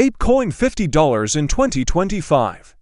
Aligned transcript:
ApeCoin 0.00 0.48
$50 0.50 1.36
in 1.36 1.46
2025. 1.46 2.74